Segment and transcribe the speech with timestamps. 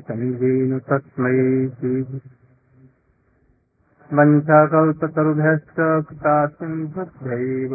[0.00, 1.36] तन्वीन तस्मै
[4.10, 7.72] वञ्चाकल्पतरुभ्यश्च कृतासिंहभ्यैव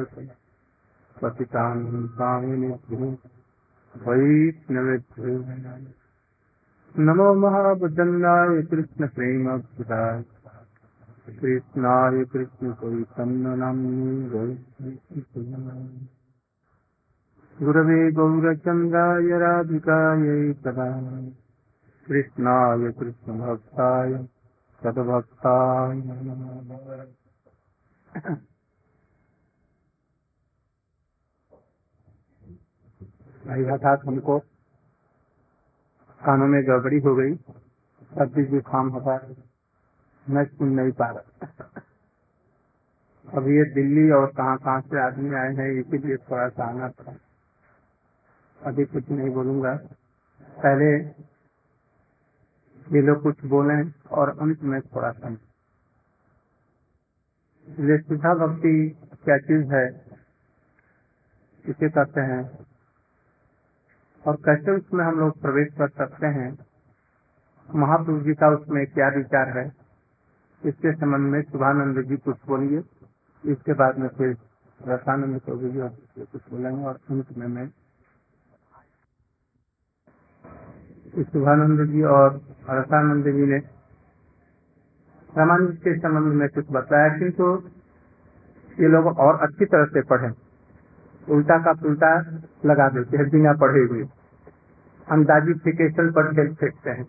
[1.18, 3.08] पतितान् स्वामिनेभ्यो
[3.94, 5.36] वैष्णवेभ्यो।
[6.96, 10.24] नमो महाबुद्धन्नाय कृष्णप्रेमभुताय
[11.40, 14.12] कृष्णाय कृष्णचैतन्यनाम्नि
[17.58, 20.88] गुरवे गौरचन्द्राय राधिकायै तदा
[22.06, 24.14] कृष्णाय कृष्णभक्ताय
[24.82, 26.02] सद्भक्ताय
[33.46, 34.40] भाई हठात हमको
[36.22, 37.36] कानों में गड़बड़ी हो गई।
[38.16, 39.18] सर्दी जुकाम होता
[40.30, 41.48] मैं सुन नहीं पा रहा।
[43.38, 47.18] अभी ये दिल्ली और कहाँ कहाँ से आदमी आए हैं, इसीलिए थोड़ा सा आना था।
[48.62, 49.76] अभी कुछ नहीं बोलूँगा।
[50.58, 50.98] पहले
[52.92, 55.36] ये लोग कुछ बोले और अंत में थोड़ा सा।
[57.98, 60.06] सुधा भक्ति क्या चीज़ है?
[61.66, 62.66] इसे कहते हैं।
[64.28, 66.58] और कैसे उसमें हम लोग प्रवेश कर सकते हैं।
[67.76, 69.66] महापुरुष जी का उसमें क्या विचार है?
[70.66, 72.80] इसके संबंध में शुभानंद जी कुछ बोलिए।
[73.52, 74.38] इसके बाद में फिर
[74.88, 77.85] रसानंद चौधरी जी कुछ बोलेंगे और अंत में मैं
[81.24, 83.58] शुभानंद जी और रसानंद जी ने
[85.38, 87.64] रामानंद के संबंध में कुछ बताया किंतु
[88.80, 90.32] ये लोग और अच्छी तरह से पढ़े।
[91.34, 92.20] उल्टा का पुल्टा
[92.66, 94.06] लगा देते हैं, बिना पढ़े हुए।
[95.12, 97.08] अंदाजी फिकेशन पर खेल फेंकते हैं।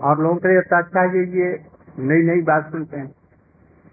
[0.00, 1.66] और लोगों लिए अच्छा ये ये
[1.98, 3.14] नई नई बात सुनते हैं।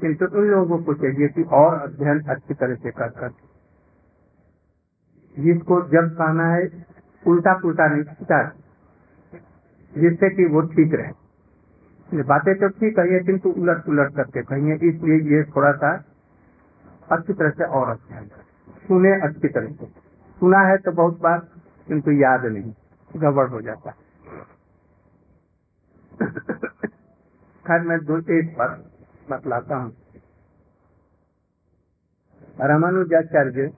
[0.02, 3.30] किंतु उन लोगों को चाहिए कि और अध्ययन अच्छी तरह से कर कर।
[5.40, 6.86] जिसको जब कहना है
[7.28, 8.04] उल्टा पुलटा नहीं
[9.94, 15.18] जिससे कि वो ठीक रहे। बातें तो ठीक है किंतु उलट उलट करके कहिए इसलिए
[15.30, 15.92] ये थोड़ा सा
[17.10, 18.28] अच्छी तरह से और अध्ययन
[18.88, 19.86] सुने अच्छी तरह से।
[20.38, 21.40] सुना है तो बहुत बार
[21.88, 22.72] किंतु याद नहीं,
[23.12, 23.96] गड़बड़ हो जाता है।
[27.66, 28.70] खैर, मैं दो, एक पर
[29.30, 29.92] बतलाता हूँ।
[32.62, 33.72] रामानुजाचार्य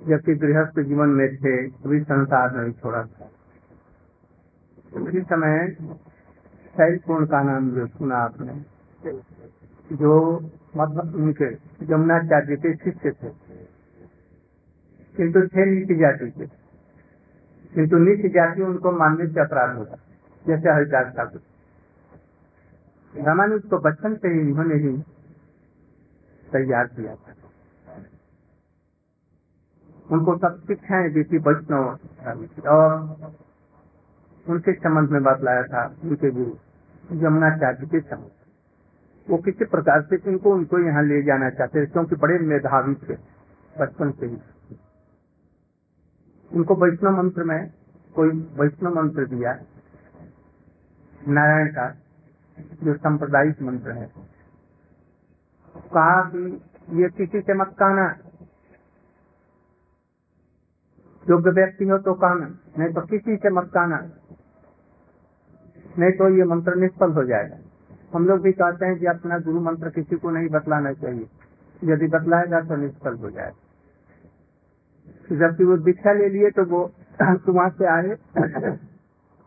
[0.00, 3.30] जबकि गृहस्थ जीवन में थे कभी संसार नहीं छोड़ा था
[4.94, 5.76] उसी समय
[6.76, 8.64] शैलपूर्ण का नाम जो सुना आपने,
[9.96, 10.40] जो
[10.76, 11.54] मतलब उनके
[11.86, 13.28] जमुनाचार्य के शिष्य थे।
[15.16, 16.46] किंतु थे नीति जाति के।
[17.74, 19.96] किंतु नीति जाति उनको मानने से अपराध होता,
[20.46, 21.40] जैसे हरिदास ठाकुर
[23.14, 24.98] रामानुज को बचपन से ही इन्होंने ही
[26.52, 27.34] तैयार किया था।
[30.10, 31.98] उनको सब शिक्षाएँ दी थी वैष्णव
[32.68, 33.16] और
[34.48, 36.52] उनके संबंध में बतलाया था, उनके गुरु
[37.26, 38.30] यमुनाचार्य के संबंध
[39.30, 43.14] वो किसी प्रकार से इनको, उनको यहाँ ले जाना चाहते थे, क्योंकि बड़े मेधावी थे,
[43.80, 44.38] बचपन से ही।
[46.54, 47.70] उनको वैष्णव मंत्र में
[48.14, 49.52] कोई वैष्णव मंत्र दिया,
[51.28, 51.96] नारायण का,
[52.84, 54.06] जो सांप्रदायिक मंत्र है।
[55.74, 56.62] कहा कि
[57.02, 58.18] ये किसी से मत कहना।
[61.30, 63.96] योग्य व्यक्ति हो तो कहना, नहीं तो किसी से मत कहना।
[65.98, 67.56] नहीं तो ये मंत्र निष्फल हो जाएगा।
[68.14, 71.28] हम लोग भी कहते हैं कि अपना गुरु मंत्र किसी को नहीं बतलाना चाहिए।
[71.84, 73.64] यदि बतलाएगा तो निष्फल हो जाएगा।
[75.36, 76.92] जबकि वो दीक्षा ले लिए तो वो
[77.48, 78.16] वहाँ से आए।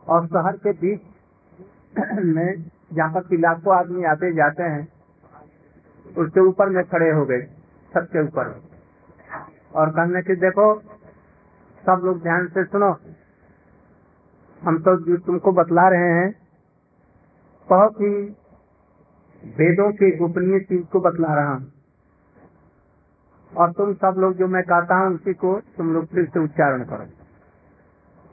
[0.08, 1.02] और शहर के बीच
[2.26, 2.64] में
[2.94, 4.88] जहाँ पर लाखों आदमी आते जाते हैं,
[6.18, 7.42] उसके ऊपर में खड़े हो गए,
[7.94, 8.62] छत के ऊपर।
[9.76, 10.80] और कहने की, देखो,
[11.86, 12.98] सब लोग ध्यान से सुनो।
[14.64, 16.41] हम तो जो तुमको बतला रहे हैं
[17.72, 18.36] बहुत ही
[19.44, 21.72] वेदों की गोपनीय चीज़ को बतला रहा हूँ।
[23.58, 26.84] और तुम सब लोग जो मैं कहता हूँ, उसी को तुम लोग फिर से उच्चारण
[26.84, 27.06] करो।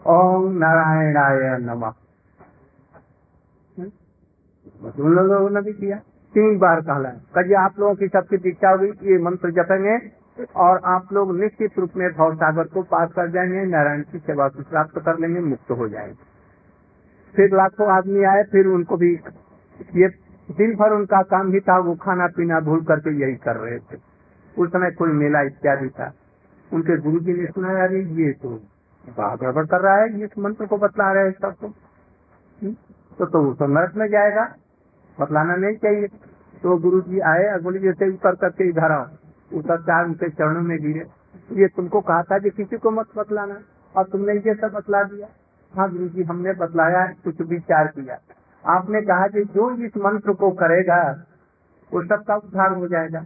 [0.07, 1.93] ओम नारायणाय नमः।
[5.01, 5.97] उन लोगों ने भी किया?
[6.35, 9.97] तीन बार कहला कभी आप लोगों की सबकी दीक्षा हुई, ये मंत्र जपेंगे
[10.57, 14.49] और आप लोग निश्चित रूप में भव सागर को पास कर जाएँगे, नारायण की सेवा
[14.49, 16.28] को प्राप्त कर लेंगे, मुक्त हो जाएँगे।
[17.35, 19.13] फिर लाखों आदमी आए, फिर उनको भी
[19.97, 20.09] ये
[20.49, 23.97] दिन भर उनका काम ही था, वो खाना पीना भूल करके यही कर रहे थे।
[24.55, 26.13] उस समय कोई मेला इत्यादि था।
[26.71, 28.49] उनके गुरु जी ने सुना यार ये तो
[29.09, 31.69] गड़बड़ कर रहा है, ये मंत्र को बतला रहे हैं सबको
[33.19, 34.45] तो। तो वो तो नरक में जाएगा,
[35.19, 36.07] बतलाना नहीं चाहिए।
[36.63, 39.07] तो गुरु जी आए अगली जैसे उतर करके इधर आओ।
[39.51, 41.05] उतर चार उनके चरणों में गिरे।
[41.53, 43.59] ये तुमको कहा था कि किसी को मत बतलाना,
[43.95, 45.29] और तुमने ये सब बतला दिया।
[45.79, 48.19] हाँ गुरु जी, हमने बतलाया, कुछ विचार किया।
[48.65, 51.01] आपने कहा कि जो इस मंत्र को करेगा,
[51.93, 53.21] वो सबका उद्धार हो जाएगा।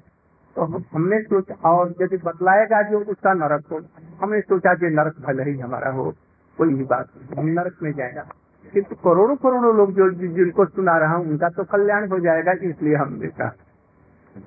[0.57, 0.65] तो
[0.95, 3.81] हमने सोचा, और यदि बतलाएगा जो, उसका नरक हो।
[4.23, 6.15] हमने सोचा कि नरक भले ही हमारा हो,
[6.59, 8.27] कोई भी बात नहीं, हम नरक में जाएगा।
[8.73, 12.95] किंतु करोड़ों करोड़ों लोग जो जिनको सुना रहा हूँ, उनका तो कल्याण हो जाएगा, इसलिए
[12.95, 13.55] हमने कहा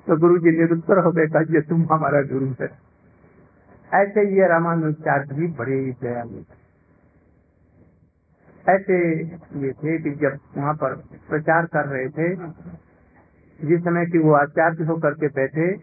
[0.06, 2.68] तो गुरु जी निरुत्तर हो गए ये तुम हमारा गुरु है।
[3.94, 6.42] ऐसे ये रामानुचार्य भी बड़े दयालु
[8.68, 8.96] ऐसे
[9.56, 10.94] ये थे कि जब वहाँ पर
[11.28, 12.34] प्रचार कर रहे थे,
[13.60, 15.76] जिस समय की वो आचार्य होकर के बैठे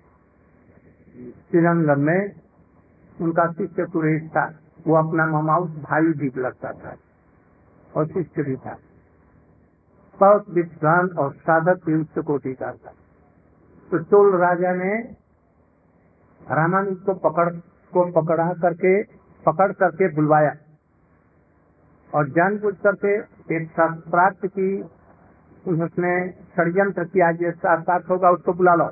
[1.13, 2.31] श्रीरंगम में
[3.21, 6.95] उनका शिष्य सुरेश था। वो अपना ममाउस भाई भी लगता था
[7.95, 8.77] और शिष्य भी था।
[10.19, 12.93] बहुत विद्वान और साधक उच्च कोटि का था।
[13.91, 14.93] तो चोल राजा ने
[16.51, 17.49] रामानुज को पकड़,
[17.93, 19.03] को पकड़ा करके,
[19.45, 20.55] पकड़ करके बुलवाया।
[22.13, 23.15] और जानबूझ करके
[23.55, 24.81] एक शास्त्रार्थ की,
[25.67, 28.89] उसने षडयंत्र किया शास्त्रार्थ होगा उसको बुला लो।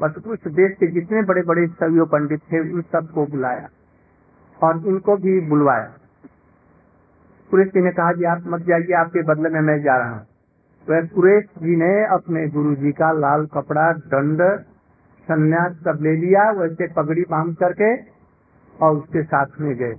[0.00, 3.68] बस उस देश के जितने बड़े बड़े सभी पंडित थे, उन सबको बुलाया
[4.62, 5.86] और इनको भी बुलवाया।
[7.50, 10.26] सुरेश जी ने कहा, जी, आप मत जाइए, आपके बदले में मैं जा रहा हूँ।
[10.88, 14.60] तो सुरेश जी ने अपने गुरु जी का लाल कपड़ा, दंड,
[15.20, 17.96] संन्यास सब ले लिया, वैसे पगड़ी बाँध करके
[18.82, 19.94] और उसके साथ में गए।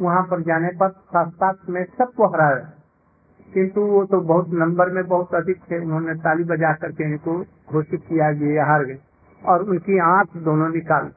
[0.00, 2.68] वहाँ पर जाने पर शास्त्रार्थ में सबको हराया
[3.48, 7.32] किंतु वो तो बहुत नंबर में बहुत अधिक थे, उन्होंने ताली बजा करके इनको
[7.72, 8.98] घोषित किया कि हार गए
[9.42, 11.10] और उनकी आँख दोनों निकाल।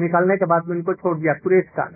[0.00, 1.88] निकालने के बाद उनको छोड़ दिया सुरेश का।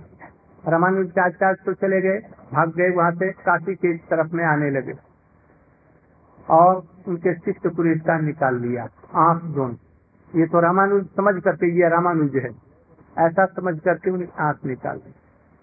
[0.64, 2.18] रामानुजाचार्य तो चले गए,
[2.52, 4.92] भाग गए वहाँ से, काशी के तरफ़ में आने लगे
[6.46, 8.88] और उनके शिष्य पुरुष का निकाल लिया,
[9.20, 9.74] आँख दोनों।
[10.32, 12.50] ये तो रामानुज समझ करके ये रामानुज है।
[13.16, 15.12] ऐसा समझ करके उन्हें आँख निकाल दी।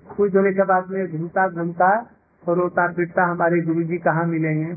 [0.08, 1.90] कुछ होने के बाद में घूमता घूमता
[2.44, 4.74] रोता पिटता हमारे गुरु जी कहाँ मिलेंगे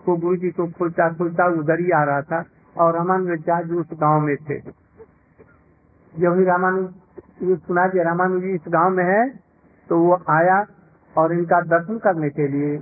[0.00, 2.44] तो गुरु जी को खुलता खुलता उधर ही आ रहा था
[2.76, 4.58] और रामानुजाचार्य उस गाँव में थे।
[6.14, 9.28] जब ही रामानुज सुना कि रामानुज इस गाँव में है
[9.88, 10.64] तो वो आया
[11.16, 12.78] और इनका दर्शन करने के लिए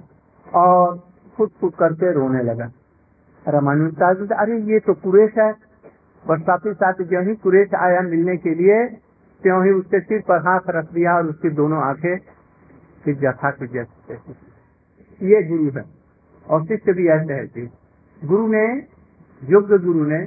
[0.46, 0.96] और
[1.36, 2.70] खुद खुद करके रोने लगा।
[3.46, 3.94] रामानुज
[4.32, 5.52] अरे, ये तो कुरेश है।
[6.24, 8.82] ही साथ जो ही कुरेश आया मिलने के लिए
[9.42, 12.16] त्यों ही उसके सिर पर हाथ रख दिया और उसकी दोनों आँखें
[13.04, 14.14] फिर जथा के जैसे
[15.26, 15.84] ये गुरु है
[16.46, 17.66] और शिष्य भी ऐसे है
[18.24, 18.64] गुरु ने,
[19.42, 20.26] योग्य गुरु ने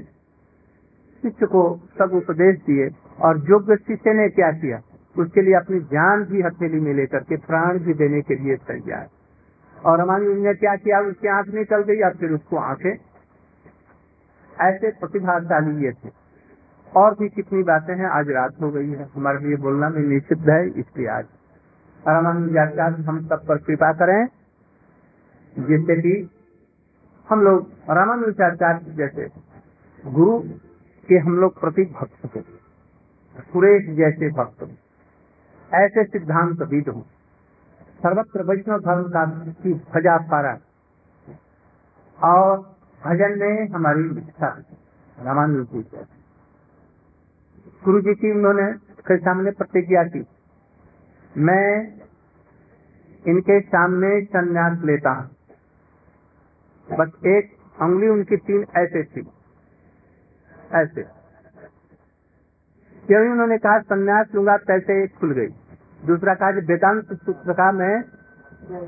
[1.23, 1.61] शिष्य को
[1.99, 2.89] सब उपदेश दिए
[3.19, 4.81] और योग्य शिष्य ने क्या किया?
[5.17, 9.07] उसके लिए अपनी जान भी हथेली में लेकर के प्राण भी देने के लिए तैयार।
[9.85, 10.99] और हमारी ने क्या किया?
[10.99, 12.95] उसकी आँख निकल गई और फिर उसको आँखें
[14.61, 16.22] ऐसे प्रतिभाशाली ये थे।
[16.95, 20.49] और भी कितनी बातें हैं, आज रात हो गई है। हमारे लिए बोलना भी निषिद्ध
[20.49, 21.25] है, इसलिए आज।
[22.03, 24.25] रामानुजाचार्य हम सब पर कृपा करें,
[25.55, 26.29] जिससे कि
[27.29, 29.27] हम लोग रामानुजाचार्य जैसे
[30.03, 30.39] गुरु
[31.09, 32.41] के हम लोग प्रति भक्त हो,
[33.39, 34.69] सुरेश जैसे भक्त
[35.71, 37.05] ऐसे सिद्धांत विद हो।
[38.03, 39.25] सर्वत्र वैष्णव धर्म का
[39.61, 40.57] की भजा पारा।
[42.19, 42.57] और
[43.01, 44.47] भजन में हमारी इच्छा
[45.17, 45.81] रामानुज जी
[47.83, 48.65] गुरु जी की उन्होंने
[49.07, 50.19] फिर सामने प्रतिज्ञा की,
[51.35, 51.67] मैं
[53.25, 55.29] इनके सामने संन्यास लेता हूँ।
[56.87, 59.21] बस एक उंगली उनकी तीन ऐसे थी,
[60.73, 61.03] ऐसे।
[63.03, 65.47] क्यों उन्होंने कहा, संन्यास लूँगा कैसे खुल गई
[66.03, 68.01] दूसरा कहा, वेदांत सूत्र का मैं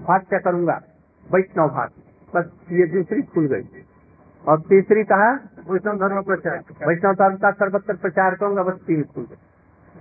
[0.04, 0.80] भाष्य करूँगा,
[1.26, 1.90] वैष्णव भाग
[2.34, 3.84] बस ये दूसरी खुल गई।
[4.44, 5.30] और तीसरी कहा
[5.66, 9.02] वैष्णव धर्म प्रचार। वैष्णव धर्म का सर्वत्र प्रचार करूँगा गई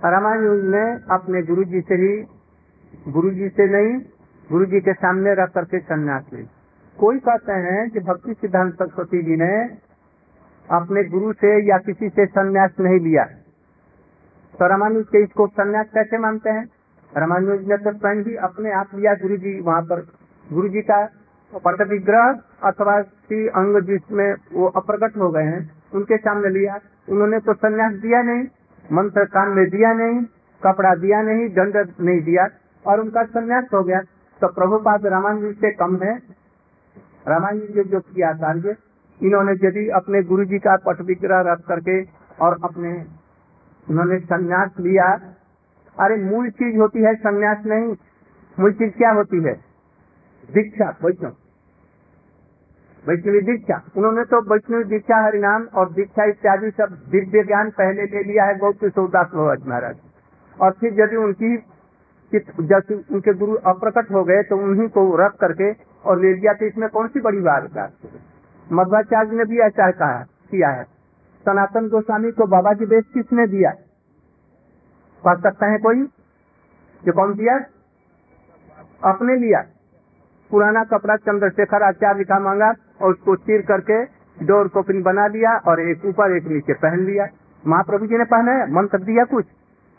[0.05, 2.11] रामानुज ने अपने गुरु जी से ही
[3.11, 3.97] गुरु जी से नहीं
[4.49, 6.43] गुरु जी के सामने रख करके संन्यास ली।
[6.97, 9.51] कोई कहते हैं कि भक्ति सिद्धांत सरस्वती जी ने
[10.69, 13.23] अपने गुरु से या किसी से संन्यास नहीं लिया।
[14.53, 16.65] तो रामानुज के इसको संन्यास कैसे मानते हैं?
[17.11, 20.01] रामानुज ने तो स्वयं भी अपने आप लिया गुरु जी वहाँ पर
[20.47, 21.05] गुरु जी का
[21.53, 27.39] पट विग्रह अथवा श्री अंग जिसमें वो अप्रकट हो गए हैं, उनके सामने लिया। उन्होंने
[27.39, 28.47] तो संन्यास दिया नहीं,
[28.91, 30.25] मंत्र कान में दिया नहीं,
[30.63, 32.47] कपड़ा दिया नहीं, दंड नहीं दिया,
[32.85, 33.99] और उनका संन्यास हो गया।
[34.41, 35.01] तो प्रभुपाद
[35.41, 36.15] जी से कम है।
[37.27, 38.75] रामानुज जो किया कार्य,
[39.21, 42.01] इन्होंने यदि अपने गुरु जी का पट विग्रह रख करके
[42.41, 43.05] और अपने
[43.89, 45.05] उन्होंने संन्यास लिया,
[45.97, 47.95] अरे मूल चीज़ होती है संन्यास नहीं,
[48.59, 49.64] मूल चीज़ क्या होती है?
[50.49, 51.35] दीक्षा, वैष्णव।
[53.03, 58.23] वैष्णवी दीक्षा। उन्होंने तो वैष्णवी दीक्षा, हरिनाम और दीक्षा इत्यादि सब दिव्य ज्ञान पहले ले
[58.23, 59.31] लिया है गौतम सौदास
[59.67, 59.97] महाराज।
[60.57, 61.57] और फिर यदि उनकी
[62.31, 65.71] जब उनके गुरु अप्रकट हो गए तो उन्हीं को रख करके
[66.05, 67.93] और ले लिया तो इसमें कौन सी बड़ी बात
[68.67, 70.83] मध्वाचार्य ने भी ऐसा कहा, किया है।
[71.45, 73.71] सनातन गोस्वामी को बाबा जी बेस किसने दिया?
[75.23, 76.03] पढ़ सकता है कोई?
[77.03, 77.57] जो कौन दिया?
[79.03, 79.61] अपने लिया।
[80.51, 84.05] पुराना कपड़ा चंद्रशेखर आचार्य का मांगा और उसको चीर करके
[84.45, 87.27] डोर कोपिन बना लिया और एक ऊपर एक नीचे पहन लिया।
[87.67, 89.45] महाप्रभु जी ने पहना है, मंत्र दिया कुछ।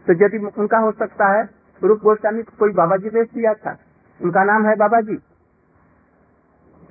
[0.06, 1.48] तो यदि उनका हो सकता है,
[1.82, 3.78] रूप गोस्वामी को कोई बाबा जी बेच दिया था।
[4.22, 5.18] उनका नाम है बाबा जी।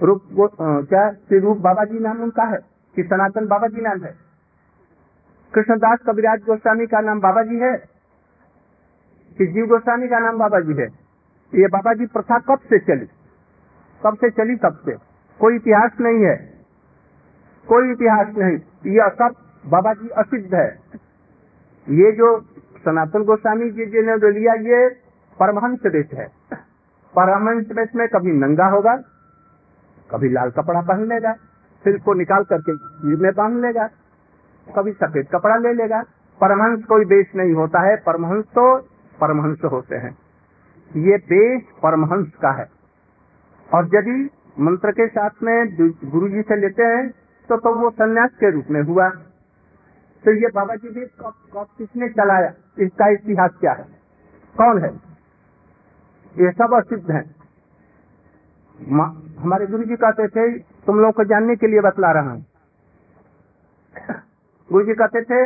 [0.03, 0.21] रूप
[0.62, 1.12] क्या?
[1.12, 2.57] श्री रूप बाबा जी नाम उनका है।
[2.95, 4.15] कि सनातन बाबा जी नाम है।
[5.53, 7.77] कृष्णदास कविराज गोस्वामी का नाम बाबा जी है।
[9.38, 10.88] कि जीव गोस्वामी का नाम बाबा जी है।
[11.55, 13.09] ये बाबा जी प्रथा कब से चली?
[14.04, 14.92] कब से चली कब से।
[15.40, 16.36] कोई इतिहास नहीं है।
[17.68, 18.58] कोई इतिहास नहीं।
[18.94, 19.32] यह सब
[19.68, 20.80] बाबा जी असिद्ध है।
[21.90, 22.40] ये जो
[22.86, 24.90] सनातन गोस्वामी जी जी ने जो लिया, ये
[25.40, 26.28] परमहंस देश है।
[27.16, 28.96] परमहंस देश में कभी नंगा होगा,
[30.12, 31.34] कभी लाल कपड़ा पहन लेगा
[31.84, 32.72] फिर को निकाल करके
[33.18, 33.88] में बाँध लेगा,
[34.75, 36.02] कभी सफ़ेद कपड़ा ले लेगा।
[36.42, 38.78] परमहंस कोई बेश नहीं होता है। परमहंस तो
[39.22, 40.18] परमहंस होते हैं।
[40.96, 42.75] ये बेश परमहंस का है।
[43.69, 44.17] और यदि
[44.60, 45.55] मंत्र के साथ में
[46.05, 47.10] गुरु जी से लेते हैं
[47.50, 49.10] तो तो वो संन्यास के रूप में हुआ।
[50.25, 52.53] तो ये बाबा जी भी कब कब किसने चलाया?
[52.79, 53.84] इसका इतिहास क्या है?
[54.55, 54.89] कौन है?
[56.36, 57.24] ये सब असिद्ध है।
[59.39, 62.45] हमारे गुरु जी कहते थे, तुम लोग को जानने के लिए बतला रहा हूँ।
[64.69, 65.43] गुरु जी कहते थे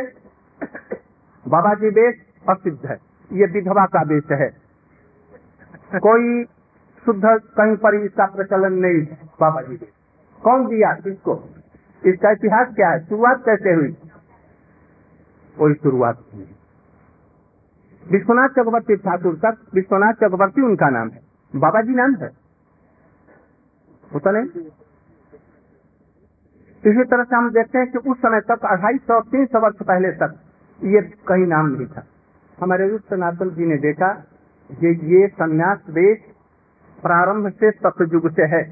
[1.46, 2.14] बाबा जी बेश
[2.48, 2.96] असिद्ध है।
[3.30, 4.48] ये विधवा का बेश है।
[6.00, 6.42] कोई
[7.06, 9.02] शुद्ध कहीं पर इसका प्रचलन नहीं
[9.40, 9.76] बाबा जी
[10.42, 10.92] कौन दिया?
[10.94, 11.34] किसको?
[12.06, 13.04] इसका इतिहास क्या है?
[13.06, 13.92] शुरुआत कैसे हुई?
[15.58, 16.48] कोई शुरुआत हुई
[18.04, 21.20] विश्वनाथ चक्रवर्ती ठाकुर तक विश्वनाथ चक्रवर्ती उनका नाम है।
[21.56, 22.28] बाबा जी नाम है।
[24.14, 24.62] होता नहीं?
[26.84, 29.76] इसी तरह से हम देखते हैं कि उस समय तक, अढ़ाई सौ, तीन सौ वर्ष
[29.82, 30.34] पहले तक,
[30.84, 32.06] ये कहीं नाम नहीं था।
[32.58, 34.10] हमारे सनातन जी ने देखा
[34.70, 36.29] ये ये संन्यास देश
[37.02, 38.62] प्रारंभ से सतयुग से है।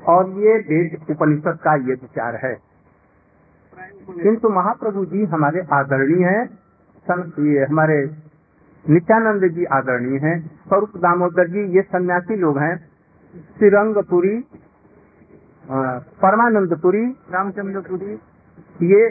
[0.00, 2.54] और ये वेद उपनिषद का ये विचार है।
[4.22, 6.44] किंतु महाप्रभु जी हमारे आदरणीय हैं
[7.06, 7.96] ये हमारे
[8.84, 10.36] नित्यानंद जी आदरणीय हैं
[10.68, 12.76] स्वरूप दामोदर जी ये सन्यासी लोग हैं
[13.58, 14.36] श्रीरंगपुरी
[16.22, 18.14] परमानंदपुरी रामचंद्रपुरी
[18.84, 19.02] ये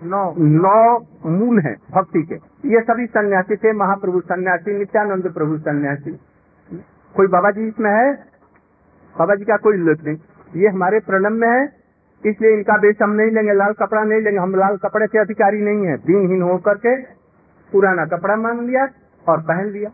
[0.00, 2.34] नौ। नौ मूल हैं भक्ति के।
[2.68, 6.12] ये सभी सन्यासी थे महाप्रभु सन्यासी नित्यानंद प्रभु सन्यासी।
[7.16, 8.12] कोई बाबा जी इसमें है?
[9.14, 11.64] बाबा जी का कोई उल्लेख नहीं। ये हमारे प्रणम में है,
[12.24, 15.60] इसलिए इनका बेच हम नहीं लेंगे, लाल कपड़ा नहीं लेंगे। हम लाल कपड़े के अधिकारी
[15.60, 16.96] नहीं है। दिनहीन होकर के
[17.72, 18.88] पुराना कपड़ा मांग लिया
[19.24, 19.90] और पहन लिया।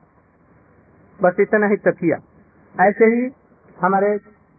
[1.18, 2.16] बस इतना ही तक किया।
[2.74, 3.30] ऐसे ही
[3.76, 4.16] हमारे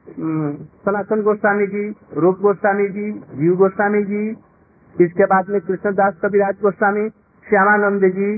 [0.08, 1.88] सनातन गोस्वामी जी,
[2.18, 4.30] रूप गोस्वामी जी, जीव गोस्वामी जी,
[4.96, 7.10] इसके बाद में कृष्णदास कविराज गोस्वामी,
[7.46, 8.38] श्यामानंद जी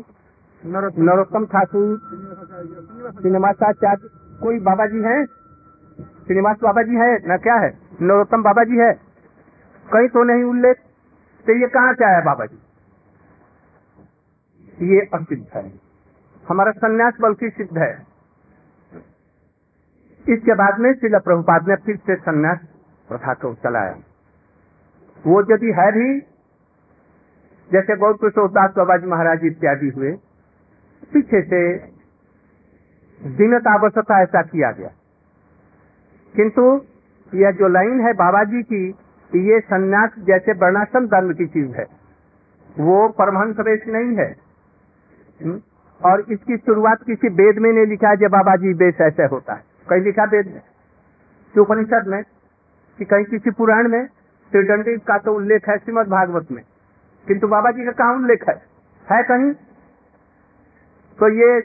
[0.64, 1.98] नरोत्तम ठाकुर।
[3.12, 4.10] श्रीनिवासाचार्य
[4.42, 5.26] कोई बाबा जी है?
[6.26, 7.08] श्रीनिवास बाबा जी है?
[7.28, 7.70] न क्या है?
[8.02, 8.92] नरोत्तम बाबा जी है?
[9.86, 10.78] कहीं तो नहीं उल्लेख।
[11.46, 12.58] तो ये कहाँ क्या है बाबा जी
[14.92, 15.64] ये असिद्ध है।
[16.44, 17.92] हमारा संन्यास बल्कि सिद्ध है।
[20.26, 22.60] इसके बाद में शिला प्रभुपाद ने फिर से संन्यास
[23.10, 23.94] प्रथा को चलाया।
[25.26, 26.20] वो यदि है भी,
[27.70, 30.12] जैसे गौर किशोरदास बाबा जी महाराज इत्यादि हुए
[31.14, 31.78] पीछे से
[33.30, 34.90] दिनत आवश्यकता ऐसा किया गया।
[36.36, 36.82] किंतु
[37.36, 38.96] यह जो लाइन है बाबा जी की,
[39.36, 41.86] ये संन्यास जैसे वर्णाश्रम धर्म की चीज़ है।
[42.80, 44.36] वो परमहंस वेश नहीं है।
[45.46, 45.62] हम्म?
[46.06, 49.54] और इसकी शुरुआत किसी वेद में नहीं लिखा है जब बाबा जी वेश ऐसे होता
[49.54, 50.62] है। कहीं लिखा वेद में?
[51.62, 52.24] उपनिषद में?
[52.98, 54.08] कि कहीं किसी पुराण में?
[54.52, 56.62] त्रिदंडी का तो उल्लेख है श्रीमद भागवत में।
[57.28, 58.56] किंतु बाबा जी का कहा उल्लेख है?
[59.12, 59.54] है कहीं?
[61.20, 61.60] तो ये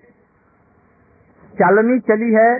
[1.54, 2.50] चालनी चली है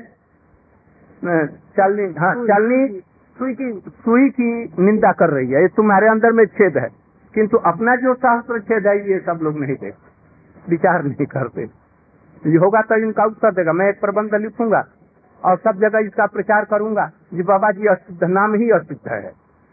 [1.77, 3.01] चलनी हाँ चलनी
[3.37, 3.73] सुई की
[4.05, 4.51] सुई की
[4.81, 6.89] निंदा कर रही है। ये तुम्हारे अंदर में छेद है।
[7.35, 11.63] किंतु अपना जो शास्त्र छेद है ये सब लोग नहीं देखते विचार नहीं करते।
[12.43, 14.83] ये होगा तो इनका उत्तर देगा। मैं एक प्रबंध लिखूँगा
[15.43, 19.21] और सब जगह इसका प्रचार करूँगा। जी बाबा जी असिद्ध नाम ही असिद्ध है।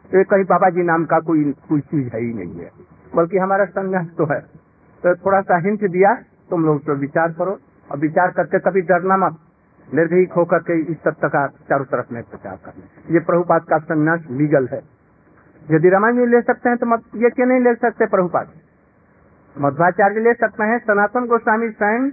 [0.10, 2.70] तो कहीं बाबा जी नाम का कोई कोई चीज़ है ही नहीं है।
[3.16, 4.40] बल्कि हमारा संघर्ष तो है।
[5.04, 6.14] तो थोड़ा सा हिंट दिया।
[6.54, 7.58] तुम लोग तो विचार करो
[7.90, 9.38] और विचार करके कभी डरना मत।
[9.88, 14.28] निर्भीक होकर के इस तत्व का चारों तरफ़ में प्रचार करना। ये प्रभुपाद का संन्यास
[14.32, 14.82] लीगल है।
[15.72, 18.48] यदि रामायण ले सकते हैं तो मत ये क्यों नहीं ले सकते प्रभुपाद?
[19.56, 22.10] मध्वाचार्य ले सकते हैं, सनातन गोस्वामी स्वयं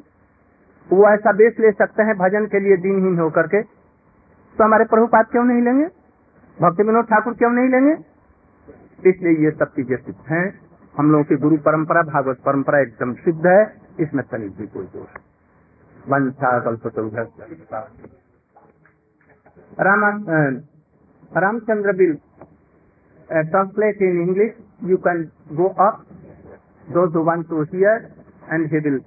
[0.89, 5.27] वो ऐसा बेस ले सकते हैं भजन के लिए दिनहीन होकर के। तो हमारे प्रभुपाद
[5.27, 5.85] क्यों नहीं लेंगे?
[6.59, 7.93] भक्ति विनोद ठाकुर क्यों नहीं लेंगे?
[9.11, 10.61] इसलिए ये सब चीज़ें सिद्ध हैं।
[10.99, 15.21] हम लोगों की गुरु परंपरा, भागवत परंपरा एकदम सिद्ध है। इसमें तनिक भी कोई दोष
[16.09, 17.09] वंशा कल्प तो
[21.37, 22.15] Ramachandra will
[23.31, 24.55] translate in English
[24.85, 26.05] you can go up
[26.89, 28.09] to one two here
[28.53, 28.99] and he will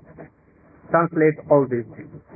[0.89, 2.32] translate all this things